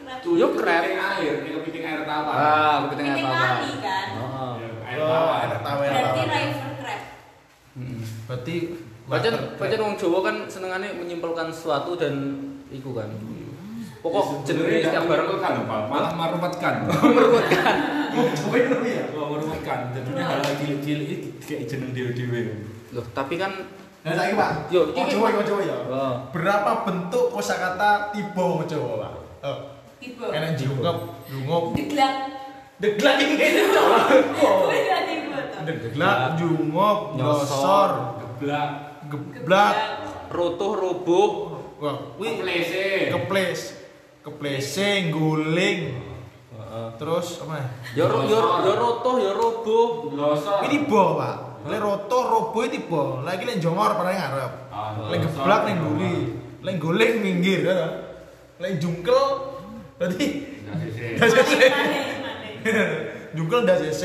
crab. 0.54 0.82
Kepiting 0.86 1.02
air, 1.02 1.34
ini 1.42 1.50
kepiting 1.58 1.82
air 1.82 2.00
tawar. 2.06 2.34
Ah, 2.36 2.76
kepiting 2.86 3.06
apa? 3.10 3.26
lali 3.26 3.72
kan. 3.82 4.06
Ya, 4.14 4.68
Air 4.86 4.98
Oh, 5.02 5.08
tawar. 5.10 5.38
air 5.42 5.60
tawar. 5.66 5.88
Berarti. 5.90 6.59
Berarti 8.30 8.56
Pancen 9.10 9.34
pancen 9.58 9.80
wong 9.82 9.98
Jawa 9.98 10.18
kan 10.22 10.36
senengane 10.46 10.94
menyimpulkan 10.94 11.50
sesuatu 11.50 11.98
dan 11.98 12.14
iku 12.70 12.94
kan. 12.94 13.10
Pokok 14.00 14.46
jenenge 14.46 14.86
setiap 14.86 15.10
barang 15.10 15.26
kok 15.26 15.40
kan? 15.42 15.54
Malah 15.66 16.14
meruwetkan. 16.14 16.86
meruwetkan. 17.18 17.76
coba 18.14 18.56
dulu 18.70 18.86
ya. 18.86 19.02
Oh, 19.12 19.34
meruwetkan. 19.34 19.90
Jadinya 19.90 20.24
hal-hal 20.30 20.54
cilik-cilik 20.56 21.08
itu 21.10 21.28
kayak 21.42 21.62
jeneng 21.66 21.90
dhewe-dhewe. 21.90 22.40
Loh, 22.94 23.02
tapi 23.10 23.34
kan 23.34 23.50
Nah, 24.00 24.16
lagi 24.16 24.32
Pak. 24.32 24.72
Yo, 24.72 24.80
Oh, 24.80 24.96
iki- 24.96 25.12
Jawa, 25.12 25.28
oh, 25.28 25.44
Jawa 25.44 25.60
ya. 25.60 25.76
oh, 25.92 26.14
Berapa 26.32 26.88
bentuk 26.88 27.28
kosakata 27.28 28.08
tiba 28.16 28.40
wong 28.40 28.64
Jawa, 28.64 28.96
Pak? 28.96 29.12
Oh, 29.44 29.58
Tiba. 30.00 30.32
enak 30.32 30.56
jungkep, 30.56 30.96
jungkep, 31.28 31.64
Deglak. 31.76 32.14
deglak 32.80 33.14
tuh. 33.20 33.28
Deglak, 35.68 36.40
jungkep, 36.40 36.98
nyosor, 37.12 37.90
Geblak. 38.40 38.70
geblak. 39.12 39.74
rotoh 40.32 40.72
roboh. 40.72 41.30
Wah, 41.80 41.96
wih, 42.16 42.40
Keplese. 42.40 43.08
keples, 43.08 43.60
keplesing, 44.20 45.08
guling, 45.10 45.96
Heeh. 46.52 46.88
terus 47.00 47.40
apa? 47.40 47.72
Ya 47.96 48.04
ro- 48.04 48.24
ya 48.24 48.40
ya 48.64 48.72
rotoh 48.76 49.16
ya 49.16 49.32
roboh. 49.32 50.12
Losor. 50.12 50.60
Ini 50.64 50.84
tiba, 50.84 51.02
Pak. 51.16 51.36
Lek 51.60 51.76
roto, 51.76 52.18
robo 52.24 52.64
itu 52.64 52.80
tiba. 52.80 53.20
Lagi 53.20 53.44
lek 53.44 53.60
jongor 53.60 53.92
pada 53.92 54.12
ngarep. 54.12 54.52
Ah, 54.72 54.96
Lek 55.12 55.20
losor. 55.20 55.44
geblak 55.44 55.60
ning 55.68 55.76
guri. 55.76 56.16
Lek 56.64 56.76
guling 56.80 57.14
minggir 57.20 57.60
ya. 57.64 57.76
Lek 58.60 58.80
jungkel 58.80 59.20
berarti. 60.00 60.26
Jungkel 63.36 63.60
cc. 63.64 64.02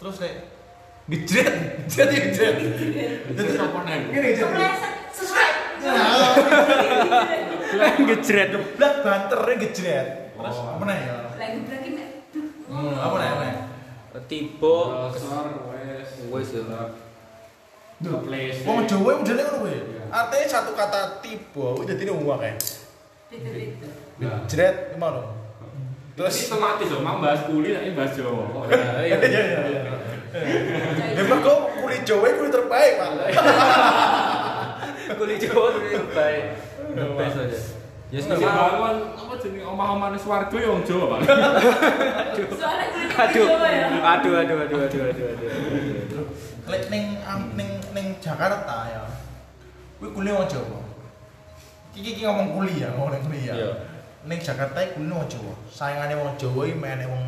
Terus 0.00 0.16
lek 0.20 0.34
gejret, 1.10 1.56
jadi 1.90 2.14
gejret. 2.30 2.56
Jadi 3.34 3.50
apa 3.58 3.78
nih? 3.82 3.98
Gini 4.14 4.26
gejret. 4.32 4.74
Sesuai. 5.10 5.48
Nah, 5.80 6.32
Lah 7.70 7.92
ngejret. 7.98 8.48
geblak 8.54 8.94
banternya 9.02 9.54
gejret. 9.58 10.08
Terus 10.38 10.56
apa 10.62 10.82
nih 10.86 10.96
ya? 10.96 11.16
Lagi 11.34 11.58
berarti 11.66 11.88
mek. 11.90 12.08
Hmm, 12.70 12.94
apa 12.94 13.14
nih? 13.18 13.28
Apa 13.28 13.42
nih? 13.42 13.54
Tiba 14.30 14.76
wes. 15.10 16.10
wes 16.30 16.48
ya. 16.54 16.82
Wong 18.64 18.78
Jawa 18.88 19.10
modelnya 19.20 19.44
ngono 19.44 19.58
kuwi. 19.60 19.76
Artinya 20.08 20.46
satu 20.48 20.72
kata 20.72 21.20
tiba, 21.20 21.74
kuwi 21.76 21.84
dadi 21.84 22.08
uang 22.08 22.38
kae. 22.38 22.54
Jret 24.48 24.94
gimana? 24.94 25.20
Terus 26.14 26.52
otomatis 26.52 26.90
dong, 26.90 27.00
mang 27.00 27.18
bahas 27.22 27.48
kuli 27.48 27.72
tapi 27.72 27.96
bahas 27.96 28.12
Jawa. 28.12 28.44
Iya, 29.08 29.16
Iya 29.20 29.42
iya 29.66 29.80
iya. 30.34 31.20
Emang 31.20 31.40
kok 31.42 31.58
kulit 31.82 32.02
Jawa 32.06 32.30
kulit 32.34 32.52
terbaik, 32.54 32.92
Pak. 32.98 33.10
Kulit 35.18 35.42
Jawa 35.42 35.74
lebih 35.74 36.06
baik. 36.14 36.44
The 36.94 37.04
best 37.18 37.36
aja. 37.38 37.60
Ya 38.10 38.18
Yes, 38.18 38.26
bangun 38.26 39.14
apa 39.14 39.34
jenenge 39.38 39.62
omah-omah 39.70 40.18
swarga 40.18 40.56
ya 40.58 40.68
wong 40.74 40.82
Jawa, 40.82 41.04
Pak. 41.14 41.20
Soalnya 42.58 42.86
kulit 42.90 43.10
Aduh. 43.14 43.46
Jawa 43.46 43.68
ya. 43.70 43.86
Aduh 44.02 44.32
aduh 44.34 44.56
aduh 44.66 44.78
aduh 44.86 45.02
aduh 45.10 45.26
aduh. 45.30 46.24
Lek 46.66 46.82
ning 46.90 47.18
ning 47.54 47.70
ning 47.94 48.06
Jakarta 48.18 48.76
ya. 48.90 49.02
Kuwi 50.02 50.10
kuliah 50.10 50.34
wong 50.42 50.48
Jawa. 50.50 50.80
Iki 51.94 52.18
iki 52.18 52.22
ngomong 52.26 52.48
kuliah, 52.54 52.90
ngomong 52.94 53.22
kuliah. 53.30 53.54
Ning 54.26 54.38
Jakarta 54.42 54.78
iki 54.82 54.98
kuliah 54.98 55.14
wong 55.14 55.28
Jawa. 55.30 55.54
Sayangane 55.70 56.14
wong 56.18 56.34
Jawa 56.34 56.62
iki 56.66 56.78
menek 56.78 57.06
wong 57.06 57.24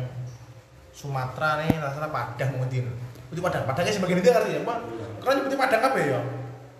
Sumatera 0.93 1.65
nih 1.65 1.81
rasa 1.81 2.07
Padang 2.07 2.61
mungkin. 2.61 2.85
Itu 3.33 3.41
Padang, 3.41 3.65
Padangnya 3.65 3.97
sebagian 3.97 4.21
itu 4.21 4.29
artinya 4.29 4.61
apa? 4.69 4.75
Karena 5.19 5.33
nyebutnya 5.41 5.57
Padang 5.57 5.81
apa 5.81 5.97
ya? 5.97 6.21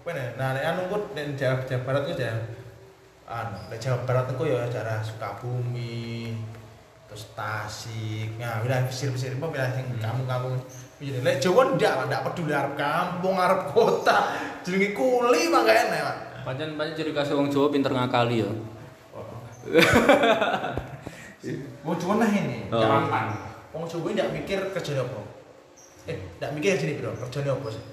Bener. 0.06 0.30
Nah, 0.38 0.54
nek 0.54 0.64
anu 0.64 0.82
kok 0.88 1.02
ning 1.18 1.34
Jawa, 1.34 1.66
Jawa 1.66 1.82
Barat 1.82 2.04
itu 2.14 2.22
ya. 2.22 2.38
Anu, 3.26 3.58
nek 3.74 3.80
Jawa 3.82 3.98
Barat 4.06 4.30
itu 4.30 4.44
ya 4.46 4.62
daerah 4.70 5.02
Sukabumi, 5.02 6.38
terus 7.10 7.34
Tasik, 7.34 8.38
nah 8.38 8.62
wilayah 8.62 8.86
pesisir-pesisir 8.86 9.42
apa 9.42 9.50
wilayah 9.50 9.74
yang 9.82 9.98
kampung-kampung 9.98 10.62
Iya, 11.04 11.20
lek 11.20 11.44
Jawa 11.44 11.76
ndak, 11.76 12.08
ndak 12.08 12.24
peduli 12.32 12.56
arep 12.56 12.80
kampung, 12.80 13.36
arep 13.36 13.76
kota. 13.76 14.40
Jenenge 14.64 14.96
kuli 14.96 15.52
mah 15.52 15.68
gak 15.68 15.92
enak, 15.92 16.00
Pak. 16.00 16.18
Pancen 16.48 16.80
pancen 16.80 16.96
ciri 16.96 17.12
khas 17.12 17.28
wong 17.36 17.52
Jawa 17.52 17.68
pinter 17.68 17.92
ngakali 17.92 18.40
ya. 18.40 18.48
Wong 21.84 21.96
Jawa 22.00 22.24
nah 22.24 22.32
ini. 22.32 22.72
Oh. 22.72 22.80
Gampang. 22.80 23.53
Wong 23.74 23.90
Jawa 23.90 24.14
ndak 24.14 24.30
mikir 24.30 24.62
kerjane 24.70 25.02
apa. 25.02 25.20
Eh, 26.06 26.18
ndak 26.38 26.54
mikir 26.54 26.78
kerjane 26.78 26.94
piro, 27.02 27.10
kerjane 27.18 27.50
apa 27.50 27.68
sih. 27.74 27.84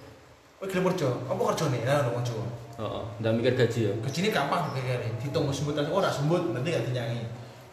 Kowe 0.60 0.68
gelem 0.68 0.92
kerja, 0.92 1.08
apa 1.24 1.40
kerjane? 1.40 1.78
Nah, 1.88 2.12
wong 2.12 2.20
Jawa. 2.20 2.44
Oh, 2.80 3.04
ndak 3.16 3.32
mikir 3.40 3.52
gaji 3.56 3.80
ya. 3.88 3.92
Gajine 4.04 4.28
gampang 4.28 4.76
mikirane, 4.76 5.08
dihitung 5.16 5.48
oh, 5.48 5.54
sembut 5.56 5.80
aja, 5.80 5.88
ora 5.88 6.12
sembut, 6.12 6.52
nanti 6.52 6.68
gak 6.76 6.84
dinyangi. 6.84 7.24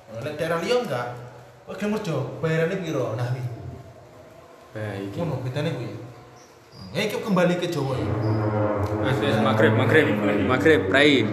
Nek 0.07 0.23
nah, 0.23 0.33
daerah 0.39 0.59
liya 0.63 0.75
enggak, 0.87 1.07
kowe 1.67 1.75
gelem 1.75 1.99
kerja, 1.99 2.15
bayarane 2.39 2.75
piro? 2.79 3.11
Nah, 3.19 3.27
iki. 3.35 3.43
Nah, 4.71 4.93
iki. 4.95 5.17
Ngono, 5.19 5.43
bedane 5.43 5.69
kuwi. 5.75 5.91
Ya 6.95 7.03
kembali 7.11 7.59
ke 7.59 7.67
Jawa 7.67 7.99
ya. 7.99 8.07
Wis 9.03 9.19
wis 9.19 9.37
magrib, 9.43 9.75
magrib. 9.75 11.27